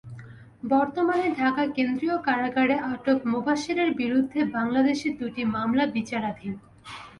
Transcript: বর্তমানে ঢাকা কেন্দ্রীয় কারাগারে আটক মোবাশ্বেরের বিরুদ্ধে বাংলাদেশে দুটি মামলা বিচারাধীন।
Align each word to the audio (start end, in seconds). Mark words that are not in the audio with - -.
বর্তমানে 0.63 1.27
ঢাকা 1.35 1.63
কেন্দ্রীয় 1.75 2.15
কারাগারে 2.21 2.75
আটক 2.91 3.19
মোবাশ্বেরের 3.25 3.89
বিরুদ্ধে 3.93 4.39
বাংলাদেশে 4.55 5.07
দুটি 5.19 5.41
মামলা 5.55 5.85
বিচারাধীন। 5.95 6.53